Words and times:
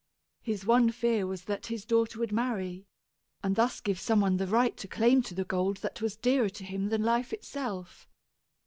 His 0.41 0.65
one 0.65 0.89
fear 0.89 1.27
was 1.27 1.43
that 1.43 1.61
this 1.61 1.85
daughter 1.85 2.17
would 2.17 2.31
marry, 2.31 2.87
and 3.43 3.55
thus 3.55 3.79
give 3.79 3.99
some 3.99 4.19
one 4.21 4.37
the 4.37 4.47
right 4.47 4.75
to 4.77 4.87
lay 4.87 4.91
claim 4.91 5.21
to 5.21 5.35
the 5.35 5.45
gold 5.45 5.77
that 5.85 6.01
was 6.01 6.15
dearer 6.15 6.49
to 6.49 6.63
him 6.63 6.89
than 6.89 7.03
life 7.03 7.31
itself. 7.31 8.09